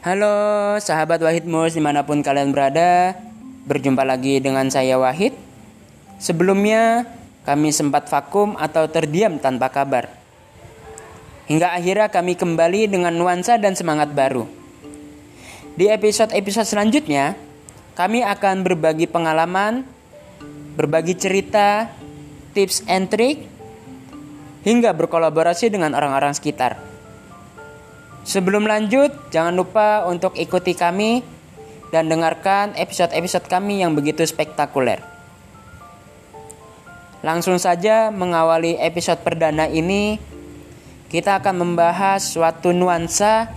Halo 0.00 0.80
sahabat 0.80 1.20
Wahid 1.20 1.44
Mus 1.44 1.76
di 1.76 1.82
mana 1.84 2.00
pun 2.00 2.24
kalian 2.24 2.56
berada 2.56 3.12
Berjumpa 3.68 4.00
lagi 4.00 4.40
dengan 4.40 4.64
saya 4.72 4.96
Wahid. 4.96 5.36
Sebelumnya 6.16 7.04
kami 7.44 7.68
sempat 7.68 8.08
vakum 8.08 8.56
atau 8.56 8.88
terdiam 8.88 9.36
tanpa 9.36 9.68
kabar. 9.68 10.08
Hingga 11.52 11.76
akhirnya 11.76 12.08
kami 12.08 12.32
kembali 12.32 12.88
dengan 12.88 13.12
nuansa 13.12 13.60
dan 13.60 13.76
semangat 13.76 14.16
baru. 14.16 14.48
Di 15.76 15.92
episode-episode 15.92 16.66
selanjutnya 16.66 17.36
Kami 17.92 18.24
akan 18.24 18.66
berbagi 18.66 19.06
pengalaman 19.06 19.84
Berbagi 20.80 21.14
cerita 21.14 21.92
Tips 22.56 22.88
and 22.88 23.06
trick 23.06 23.44
Hingga 24.66 24.96
berkolaborasi 24.96 25.70
dengan 25.70 25.94
orang-orang 25.94 26.34
sekitar 26.34 26.89
Sebelum 28.20 28.68
lanjut, 28.68 29.32
jangan 29.32 29.56
lupa 29.56 30.04
untuk 30.04 30.36
ikuti 30.36 30.76
kami 30.76 31.24
dan 31.88 32.06
dengarkan 32.06 32.76
episode-episode 32.76 33.48
kami 33.48 33.80
yang 33.80 33.96
begitu 33.96 34.20
spektakuler. 34.28 35.00
Langsung 37.24 37.56
saja 37.56 38.12
mengawali 38.12 38.76
episode 38.76 39.24
perdana 39.24 39.68
ini, 39.68 40.20
kita 41.08 41.40
akan 41.40 41.64
membahas 41.64 42.20
suatu 42.20 42.76
nuansa 42.76 43.48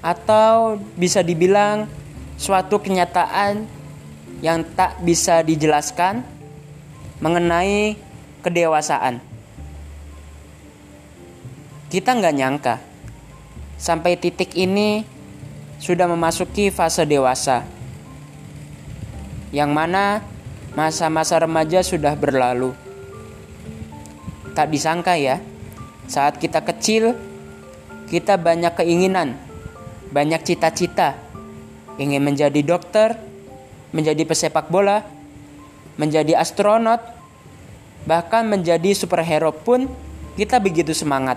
atau 0.00 0.80
bisa 0.96 1.20
dibilang 1.20 1.84
suatu 2.40 2.80
kenyataan 2.80 3.64
yang 4.42 4.64
tak 4.74 4.98
bisa 5.04 5.44
dijelaskan 5.44 6.24
mengenai 7.22 7.94
kedewasaan. 8.42 9.22
Kita 11.86 12.16
nggak 12.18 12.34
nyangka 12.34 12.76
sampai 13.82 14.14
titik 14.14 14.54
ini 14.54 15.02
sudah 15.82 16.06
memasuki 16.06 16.70
fase 16.70 17.02
dewasa. 17.02 17.66
Yang 19.50 19.70
mana 19.74 20.22
masa-masa 20.78 21.42
remaja 21.42 21.82
sudah 21.82 22.14
berlalu. 22.14 22.70
Tak 24.54 24.70
disangka 24.70 25.18
ya, 25.18 25.42
saat 26.06 26.38
kita 26.38 26.62
kecil, 26.62 27.18
kita 28.06 28.38
banyak 28.38 28.70
keinginan, 28.78 29.34
banyak 30.14 30.46
cita-cita. 30.46 31.18
Ingin 31.98 32.22
menjadi 32.22 32.62
dokter, 32.62 33.18
menjadi 33.90 34.22
pesepak 34.22 34.70
bola, 34.70 35.02
menjadi 35.98 36.38
astronot, 36.38 37.02
bahkan 38.06 38.46
menjadi 38.46 38.94
superhero 38.94 39.50
pun 39.52 39.90
kita 40.38 40.62
begitu 40.62 40.94
semangat. 40.96 41.36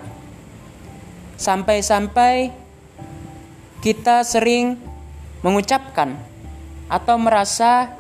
Sampai-sampai 1.36 2.56
kita 3.84 4.24
sering 4.24 4.80
mengucapkan 5.44 6.18
atau 6.90 7.16
merasa 7.22 7.92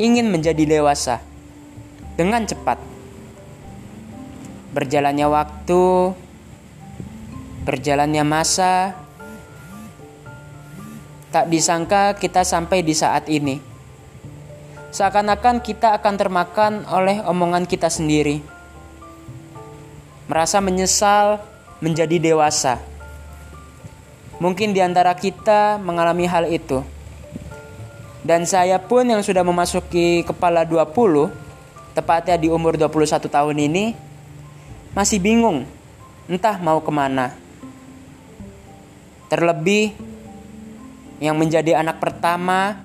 ingin 0.00 0.26
menjadi 0.28 0.64
dewasa 0.64 1.22
dengan 2.16 2.48
cepat. 2.48 2.80
Berjalannya 4.72 5.28
waktu, 5.28 6.12
berjalannya 7.64 8.24
masa, 8.24 8.92
tak 11.32 11.52
disangka 11.52 12.16
kita 12.16 12.44
sampai 12.44 12.80
di 12.80 12.92
saat 12.96 13.28
ini. 13.28 13.60
Seakan-akan 14.92 15.60
kita 15.60 15.92
akan 16.00 16.14
termakan 16.16 16.72
oleh 16.88 17.20
omongan 17.20 17.68
kita 17.68 17.92
sendiri. 17.92 18.40
Merasa 20.26 20.64
menyesal 20.64 21.38
menjadi 21.80 22.16
dewasa. 22.16 22.80
Mungkin 24.36 24.76
di 24.76 24.80
antara 24.84 25.16
kita 25.16 25.80
mengalami 25.80 26.28
hal 26.28 26.48
itu. 26.48 26.84
Dan 28.26 28.44
saya 28.44 28.76
pun 28.82 29.06
yang 29.06 29.22
sudah 29.22 29.46
memasuki 29.46 30.26
kepala 30.26 30.66
20, 30.66 31.30
tepatnya 31.96 32.36
di 32.36 32.48
umur 32.50 32.74
21 32.74 33.30
tahun 33.30 33.56
ini, 33.56 33.94
masih 34.92 35.22
bingung 35.22 35.64
entah 36.26 36.58
mau 36.58 36.82
ke 36.82 36.90
mana. 36.90 37.32
Terlebih 39.30 39.94
yang 41.22 41.38
menjadi 41.38 41.80
anak 41.80 42.02
pertama 42.02 42.82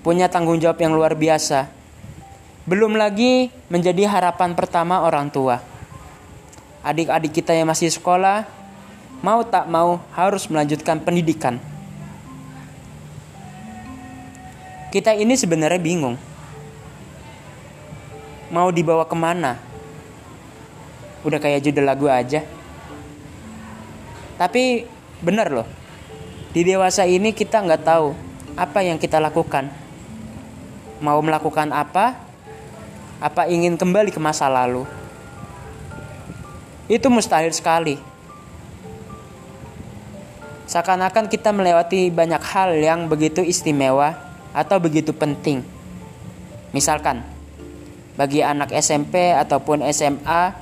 punya 0.00 0.30
tanggung 0.30 0.62
jawab 0.62 0.78
yang 0.78 0.94
luar 0.94 1.18
biasa. 1.18 1.68
Belum 2.64 2.94
lagi 2.94 3.50
menjadi 3.66 4.06
harapan 4.06 4.54
pertama 4.54 5.02
orang 5.02 5.26
tua 5.26 5.71
adik-adik 6.82 7.30
kita 7.30 7.54
yang 7.54 7.70
masih 7.70 7.88
sekolah 7.88 8.44
mau 9.22 9.46
tak 9.46 9.70
mau 9.70 10.02
harus 10.18 10.50
melanjutkan 10.50 10.98
pendidikan. 10.98 11.62
Kita 14.92 15.14
ini 15.16 15.38
sebenarnya 15.38 15.80
bingung. 15.80 16.20
Mau 18.52 18.68
dibawa 18.68 19.08
ke 19.08 19.16
mana? 19.16 19.56
Udah 21.24 21.40
kayak 21.40 21.64
judul 21.64 21.88
lagu 21.88 22.10
aja. 22.10 22.44
Tapi 24.36 24.84
bener 25.24 25.48
loh. 25.48 25.68
Di 26.52 26.60
dewasa 26.66 27.08
ini 27.08 27.32
kita 27.32 27.64
nggak 27.64 27.82
tahu 27.86 28.12
apa 28.58 28.84
yang 28.84 29.00
kita 29.00 29.16
lakukan. 29.16 29.72
Mau 31.00 31.16
melakukan 31.24 31.72
apa? 31.72 32.20
Apa 33.22 33.48
ingin 33.48 33.80
kembali 33.80 34.12
ke 34.12 34.20
masa 34.20 34.50
lalu? 34.50 34.84
Itu 36.90 37.06
mustahil 37.06 37.50
sekali. 37.54 37.98
Seakan-akan 40.66 41.28
kita 41.28 41.52
melewati 41.52 42.08
banyak 42.08 42.40
hal 42.40 42.72
yang 42.78 43.10
begitu 43.10 43.44
istimewa 43.44 44.16
atau 44.56 44.80
begitu 44.80 45.12
penting. 45.12 45.60
Misalkan, 46.72 47.20
bagi 48.16 48.40
anak 48.40 48.72
SMP 48.72 49.36
ataupun 49.36 49.84
SMA 49.92 50.56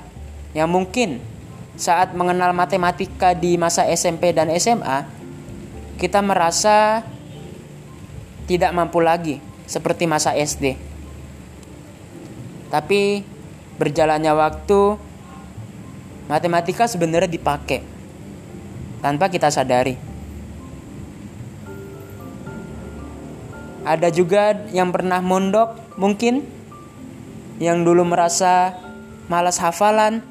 yang 0.51 0.67
mungkin 0.67 1.23
saat 1.79 2.11
mengenal 2.11 2.51
matematika 2.51 3.31
di 3.31 3.55
masa 3.55 3.87
SMP 3.87 4.35
dan 4.35 4.51
SMA, 4.59 5.07
kita 5.95 6.19
merasa 6.19 7.07
tidak 8.51 8.75
mampu 8.75 8.99
lagi 8.99 9.39
seperti 9.63 10.03
masa 10.03 10.35
SD. 10.35 10.75
Tapi 12.67 13.23
berjalannya 13.79 14.33
waktu, 14.35 14.99
matematika 16.31 16.87
sebenarnya 16.87 17.27
dipakai 17.27 17.83
tanpa 19.03 19.27
kita 19.27 19.51
sadari. 19.51 19.99
Ada 23.83 24.07
juga 24.15 24.55
yang 24.71 24.95
pernah 24.95 25.19
mondok 25.19 25.99
mungkin 25.99 26.47
yang 27.59 27.83
dulu 27.83 28.07
merasa 28.07 28.79
malas 29.27 29.59
hafalan, 29.59 30.23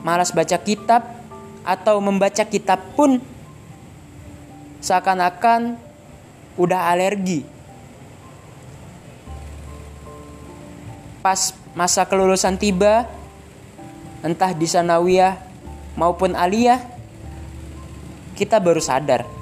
malas 0.00 0.32
baca 0.32 0.56
kitab 0.56 1.04
atau 1.60 2.00
membaca 2.00 2.40
kitab 2.48 2.80
pun 2.96 3.20
seakan-akan 4.80 5.76
udah 6.56 6.88
alergi. 6.88 7.44
Pas 11.20 11.52
masa 11.76 12.08
kelulusan 12.08 12.56
tiba, 12.56 13.19
entah 14.20 14.52
di 14.52 14.66
sanawiyah 14.68 15.36
maupun 15.96 16.36
aliyah, 16.36 16.80
kita 18.36 18.60
baru 18.60 18.80
sadar 18.80 19.40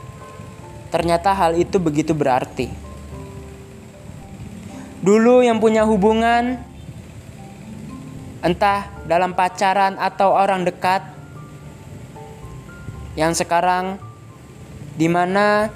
ternyata 0.89 1.37
hal 1.37 1.57
itu 1.57 1.77
begitu 1.77 2.17
berarti. 2.17 2.69
Dulu 4.99 5.47
yang 5.47 5.63
punya 5.63 5.87
hubungan, 5.87 6.59
entah 8.43 8.91
dalam 9.07 9.33
pacaran 9.37 9.95
atau 9.95 10.35
orang 10.35 10.67
dekat, 10.67 11.07
yang 13.15 13.31
sekarang 13.37 14.01
di 14.99 15.07
mana 15.07 15.71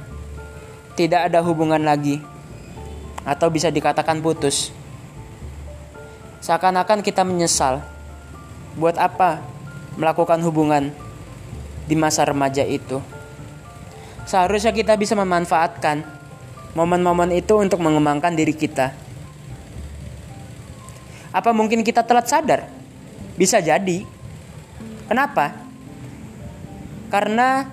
tidak 0.99 1.31
ada 1.31 1.39
hubungan 1.45 1.81
lagi, 1.87 2.19
atau 3.23 3.47
bisa 3.47 3.71
dikatakan 3.71 4.19
putus. 4.19 4.75
Seakan-akan 6.43 7.07
kita 7.07 7.23
menyesal 7.23 7.79
Buat 8.79 8.97
apa 8.97 9.45
melakukan 10.01 10.41
hubungan 10.41 10.89
di 11.85 11.95
masa 11.99 12.25
remaja 12.25 12.65
itu? 12.65 13.03
Seharusnya 14.25 14.73
kita 14.73 14.97
bisa 14.97 15.13
memanfaatkan 15.19 16.07
momen-momen 16.73 17.37
itu 17.37 17.59
untuk 17.61 17.85
mengembangkan 17.85 18.33
diri 18.33 18.57
kita. 18.57 18.97
Apa 21.33 21.53
mungkin 21.53 21.85
kita 21.85 22.05
telat 22.05 22.29
sadar? 22.29 22.69
Bisa 23.37 23.61
jadi. 23.61 24.05
Kenapa? 25.09 25.53
Karena 27.13 27.69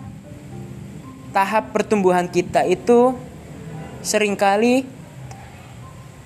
tahap 1.31 1.71
pertumbuhan 1.71 2.27
kita 2.27 2.67
itu 2.67 3.15
sering 4.03 4.35
kali 4.35 4.83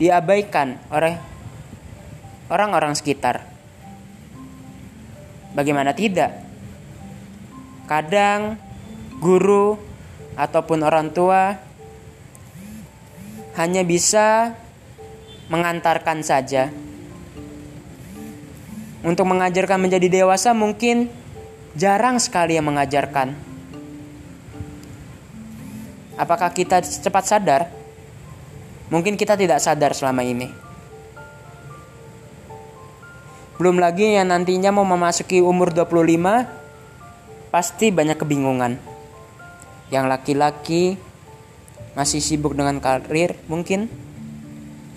diabaikan 0.02 0.82
oleh 0.90 1.18
orang-orang 2.50 2.98
sekitar. 2.98 3.53
Bagaimana 5.54 5.94
tidak? 5.94 6.34
Kadang 7.86 8.58
guru 9.22 9.78
ataupun 10.34 10.82
orang 10.82 11.14
tua 11.14 11.62
hanya 13.54 13.86
bisa 13.86 14.58
mengantarkan 15.54 16.26
saja. 16.26 16.74
Untuk 19.04 19.28
mengajarkan 19.30 19.78
menjadi 19.78 20.24
dewasa 20.24 20.56
mungkin 20.56 21.12
jarang 21.78 22.18
sekali 22.18 22.58
yang 22.58 22.66
mengajarkan. 22.72 23.36
Apakah 26.18 26.50
kita 26.56 26.82
cepat 26.82 27.24
sadar? 27.26 27.62
Mungkin 28.88 29.20
kita 29.20 29.36
tidak 29.36 29.60
sadar 29.60 29.92
selama 29.92 30.24
ini. 30.24 30.63
Belum 33.62 33.78
lagi 33.78 34.18
yang 34.18 34.34
nantinya 34.34 34.74
mau 34.74 34.82
memasuki 34.82 35.38
umur 35.38 35.70
25 35.70 37.54
pasti 37.54 37.94
banyak 37.94 38.18
kebingungan. 38.18 38.82
Yang 39.94 40.06
laki-laki 40.10 40.98
masih 41.94 42.18
sibuk 42.18 42.58
dengan 42.58 42.82
karir 42.82 43.38
mungkin. 43.46 43.86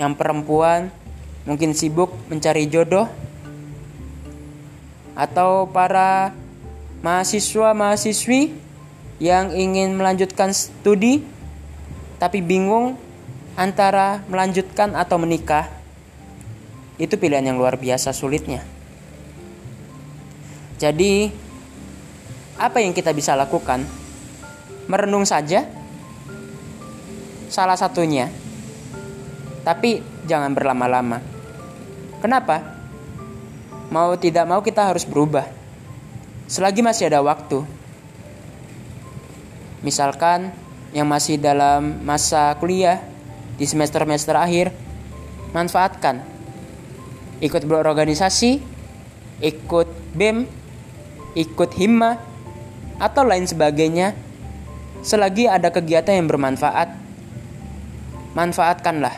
Yang 0.00 0.12
perempuan 0.16 0.88
mungkin 1.44 1.76
sibuk 1.76 2.12
mencari 2.32 2.64
jodoh 2.68 3.08
atau 5.16 5.68
para 5.68 6.32
mahasiswa-mahasiswi 7.00 8.52
yang 9.20 9.52
ingin 9.52 9.96
melanjutkan 9.96 10.52
studi 10.52 11.24
tapi 12.16 12.40
bingung 12.40 12.96
antara 13.56 14.24
melanjutkan 14.28 14.96
atau 14.96 15.16
menikah. 15.20 15.75
Itu 16.96 17.20
pilihan 17.20 17.44
yang 17.44 17.60
luar 17.60 17.76
biasa 17.76 18.12
sulitnya. 18.16 18.64
Jadi, 20.76 21.32
apa 22.56 22.80
yang 22.80 22.96
kita 22.96 23.12
bisa 23.12 23.36
lakukan? 23.36 23.84
Merenung 24.88 25.28
saja. 25.28 25.64
Salah 27.52 27.76
satunya. 27.76 28.32
Tapi 29.64 30.00
jangan 30.24 30.56
berlama-lama. 30.56 31.20
Kenapa? 32.20 32.76
mau 33.90 34.14
tidak 34.18 34.44
mau 34.46 34.60
kita 34.62 34.92
harus 34.92 35.06
berubah. 35.06 35.46
Selagi 36.46 36.82
masih 36.82 37.10
ada 37.10 37.22
waktu. 37.22 37.62
Misalkan 39.82 40.50
yang 40.94 41.06
masih 41.06 41.38
dalam 41.38 42.02
masa 42.02 42.54
kuliah 42.58 43.02
di 43.58 43.66
semester-semester 43.66 44.34
akhir, 44.34 44.66
manfaatkan. 45.54 46.35
Ikut 47.40 47.68
berorganisasi, 47.68 48.60
ikut 49.44 49.88
BEM, 50.16 50.48
ikut 51.36 51.70
himma, 51.76 52.16
atau 52.96 53.22
lain 53.28 53.44
sebagainya. 53.44 54.16
Selagi 55.04 55.46
ada 55.46 55.68
kegiatan 55.68 56.16
yang 56.16 56.26
bermanfaat, 56.26 56.90
manfaatkanlah. 58.32 59.14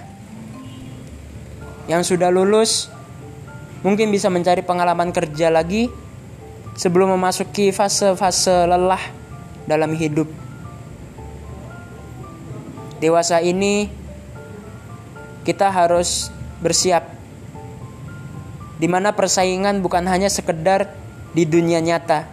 Yang 1.88 2.14
sudah 2.14 2.28
lulus, 2.28 2.92
mungkin 3.80 4.12
bisa 4.12 4.28
mencari 4.28 4.60
pengalaman 4.60 5.14
kerja 5.14 5.48
lagi 5.48 5.88
sebelum 6.78 7.16
memasuki 7.16 7.72
fase-fase 7.72 8.68
lelah 8.68 9.00
dalam 9.64 9.94
hidup. 9.96 10.28
Dewasa 12.98 13.38
ini 13.42 13.90
kita 15.46 15.70
harus 15.70 16.30
bersiap 16.58 17.17
di 18.78 18.86
mana 18.86 19.10
persaingan 19.10 19.82
bukan 19.82 20.06
hanya 20.06 20.30
sekedar 20.30 20.94
di 21.34 21.42
dunia 21.44 21.82
nyata, 21.82 22.30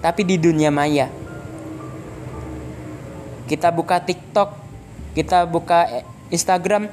tapi 0.00 0.24
di 0.24 0.40
dunia 0.40 0.72
maya. 0.72 1.12
Kita 3.44 3.68
buka 3.68 4.00
TikTok, 4.00 4.56
kita 5.12 5.44
buka 5.44 6.04
Instagram 6.32 6.88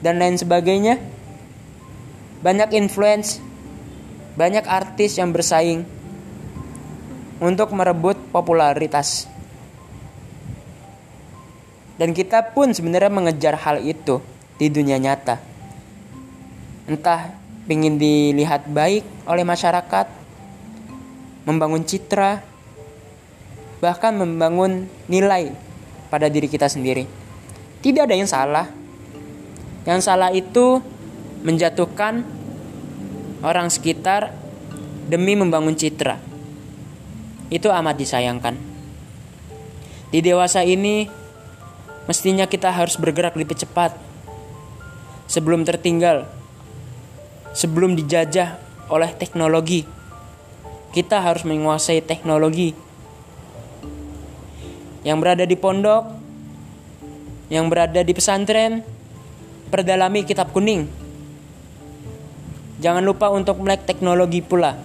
dan 0.00 0.16
lain 0.16 0.40
sebagainya 0.40 0.96
banyak 2.40 2.72
influence, 2.76 3.40
banyak 4.36 4.64
artis 4.64 5.16
yang 5.16 5.32
bersaing 5.32 5.82
untuk 7.40 7.72
merebut 7.72 8.16
popularitas. 8.32 9.28
Dan 11.96 12.12
kita 12.12 12.52
pun 12.52 12.76
sebenarnya 12.76 13.08
mengejar 13.08 13.56
hal 13.56 13.80
itu 13.80 14.20
di 14.60 14.68
dunia 14.68 15.00
nyata. 15.00 15.40
Entah 16.86 17.45
ingin 17.66 17.98
dilihat 17.98 18.70
baik 18.70 19.02
oleh 19.26 19.42
masyarakat, 19.42 20.06
membangun 21.46 21.82
citra, 21.82 22.42
bahkan 23.82 24.14
membangun 24.14 24.86
nilai 25.10 25.50
pada 26.08 26.30
diri 26.30 26.46
kita 26.46 26.70
sendiri. 26.70 27.06
Tidak 27.82 28.02
ada 28.06 28.14
yang 28.14 28.30
salah. 28.30 28.66
Yang 29.86 30.00
salah 30.02 30.30
itu 30.34 30.82
menjatuhkan 31.46 32.26
orang 33.46 33.70
sekitar 33.70 34.34
demi 35.06 35.38
membangun 35.38 35.78
citra. 35.78 36.18
Itu 37.46 37.70
amat 37.70 37.94
disayangkan. 37.94 38.58
Di 40.10 40.18
dewasa 40.22 40.66
ini, 40.66 41.06
mestinya 42.10 42.46
kita 42.50 42.74
harus 42.74 42.98
bergerak 42.98 43.38
lebih 43.38 43.54
cepat 43.54 43.94
sebelum 45.30 45.62
tertinggal, 45.62 46.26
sebelum 47.56 47.96
dijajah 47.96 48.60
oleh 48.92 49.08
teknologi. 49.16 49.88
Kita 50.92 51.24
harus 51.24 51.48
menguasai 51.48 52.04
teknologi 52.04 52.76
yang 55.00 55.16
berada 55.16 55.48
di 55.48 55.56
pondok, 55.56 56.04
yang 57.48 57.72
berada 57.72 58.04
di 58.04 58.12
pesantren, 58.12 58.84
perdalami 59.72 60.28
kitab 60.28 60.52
kuning 60.52 61.06
Jangan 62.76 63.00
lupa 63.00 63.32
untuk 63.32 63.56
melek 63.64 63.88
teknologi 63.88 64.44
pula. 64.44 64.76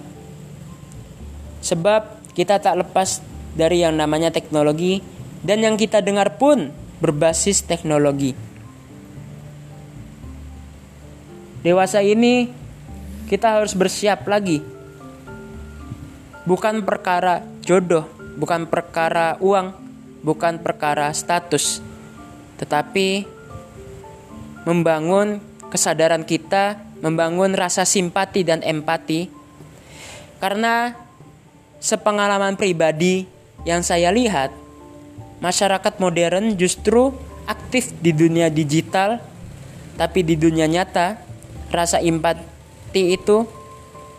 Sebab 1.60 2.32
kita 2.32 2.56
tak 2.56 2.80
lepas 2.80 3.20
dari 3.52 3.84
yang 3.84 4.00
namanya 4.00 4.32
teknologi 4.32 5.04
dan 5.44 5.60
yang 5.60 5.76
kita 5.76 6.00
dengar 6.00 6.40
pun 6.40 6.72
berbasis 7.04 7.60
teknologi. 7.68 8.32
Dewasa 11.62 12.00
ini 12.00 12.48
kita 13.32 13.56
harus 13.56 13.72
bersiap 13.72 14.28
lagi. 14.28 14.60
Bukan 16.44 16.84
perkara 16.84 17.40
jodoh, 17.64 18.04
bukan 18.36 18.68
perkara 18.68 19.40
uang, 19.40 19.72
bukan 20.20 20.60
perkara 20.60 21.08
status, 21.16 21.80
tetapi 22.60 23.24
membangun 24.68 25.40
kesadaran 25.72 26.28
kita 26.28 26.76
membangun 27.00 27.56
rasa 27.56 27.88
simpati 27.88 28.44
dan 28.44 28.60
empati 28.60 29.32
karena 30.36 30.92
sepengalaman 31.80 32.54
pribadi 32.60 33.24
yang 33.64 33.80
saya 33.80 34.12
lihat 34.12 34.52
masyarakat 35.40 35.98
modern 35.98 36.54
justru 36.54 37.10
aktif 37.48 37.90
di 37.98 38.14
dunia 38.14 38.52
digital 38.52 39.18
tapi 39.98 40.22
di 40.22 40.38
dunia 40.38 40.68
nyata 40.70 41.18
rasa 41.74 41.98
empati 42.92 43.16
itu 43.16 43.48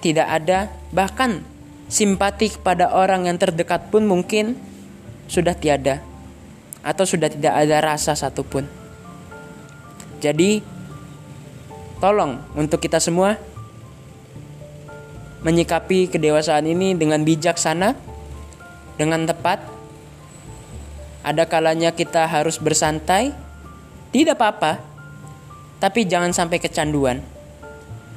tidak 0.02 0.26
ada 0.26 0.74
bahkan 0.90 1.46
simpati 1.86 2.50
kepada 2.58 2.90
orang 2.90 3.30
yang 3.30 3.38
terdekat 3.38 3.94
pun 3.94 4.02
mungkin 4.10 4.58
sudah 5.30 5.54
tiada 5.54 6.02
atau 6.82 7.06
sudah 7.06 7.30
tidak 7.30 7.54
ada 7.54 7.86
rasa 7.86 8.18
satupun 8.18 8.66
jadi 10.18 10.66
tolong 12.02 12.42
untuk 12.58 12.82
kita 12.82 12.98
semua 12.98 13.38
menyikapi 15.46 16.10
kedewasaan 16.10 16.66
ini 16.66 16.98
dengan 16.98 17.22
bijaksana, 17.22 17.94
dengan 18.96 19.28
tepat. 19.28 19.60
Ada 21.24 21.48
kalanya 21.48 21.92
kita 21.92 22.28
harus 22.28 22.60
bersantai, 22.60 23.36
tidak 24.16 24.40
apa-apa, 24.40 24.80
tapi 25.84 26.08
jangan 26.08 26.32
sampai 26.32 26.60
kecanduan. 26.64 27.33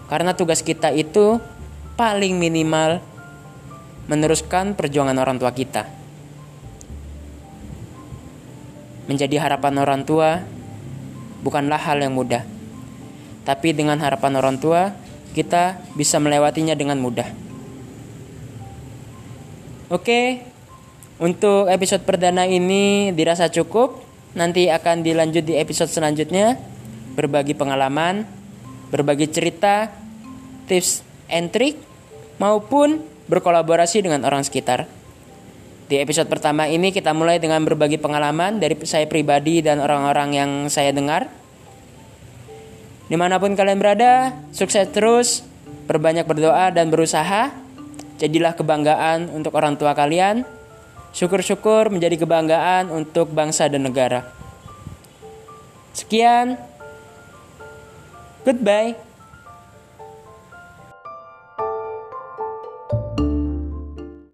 Karena 0.07 0.35
tugas 0.35 0.63
kita 0.63 0.95
itu 0.95 1.43
paling 1.99 2.39
minimal 2.39 3.03
meneruskan 4.07 4.79
perjuangan 4.79 5.19
orang 5.19 5.37
tua 5.39 5.51
kita. 5.51 5.89
Menjadi 9.11 9.39
harapan 9.39 9.75
orang 9.83 10.03
tua 10.07 10.43
bukanlah 11.43 11.79
hal 11.79 12.03
yang 12.03 12.15
mudah 12.15 12.57
tapi 13.47 13.71
dengan 13.71 13.95
harapan 14.03 14.43
orang 14.43 14.59
tua, 14.59 14.91
kita 15.31 15.79
bisa 15.95 16.19
melewatinya 16.19 16.75
dengan 16.75 16.99
mudah. 16.99 17.31
Oke, 19.87 20.43
untuk 21.23 21.71
episode 21.71 22.03
perdana 22.03 22.43
ini 22.43 23.15
dirasa 23.15 23.47
cukup. 23.47 24.03
Nanti 24.35 24.67
akan 24.67 25.07
dilanjut 25.07 25.47
di 25.47 25.55
episode 25.55 25.95
selanjutnya. 25.95 26.59
Berbagi 27.15 27.55
pengalaman, 27.55 28.27
berbagi 28.91 29.27
cerita, 29.31 29.91
tips 30.71 31.03
and 31.31 31.51
trik, 31.51 31.79
maupun 32.39 33.03
berkolaborasi 33.27 34.07
dengan 34.07 34.23
orang 34.23 34.47
sekitar. 34.47 34.87
Di 35.87 36.03
episode 36.03 36.27
pertama 36.27 36.67
ini 36.67 36.91
kita 36.91 37.15
mulai 37.15 37.39
dengan 37.39 37.63
berbagi 37.63 37.99
pengalaman 38.03 38.59
dari 38.59 38.75
saya 38.83 39.07
pribadi 39.07 39.63
dan 39.63 39.79
orang-orang 39.79 40.29
yang 40.35 40.51
saya 40.67 40.91
dengar. 40.91 41.31
Di 43.07 43.15
mana 43.15 43.39
pun 43.39 43.55
kalian 43.55 43.79
berada, 43.79 44.35
sukses 44.51 44.91
terus, 44.91 45.47
perbanyak 45.87 46.27
berdoa 46.27 46.75
dan 46.75 46.91
berusaha. 46.91 47.55
Jadilah 48.19 48.59
kebanggaan 48.59 49.31
untuk 49.31 49.55
orang 49.55 49.79
tua 49.79 49.95
kalian. 49.95 50.43
Syukur-syukur 51.15 51.95
menjadi 51.95 52.19
kebanggaan 52.19 52.91
untuk 52.91 53.31
bangsa 53.31 53.71
dan 53.71 53.87
negara. 53.87 54.27
Sekian. 55.95 56.59
Goodbye. 58.47 58.95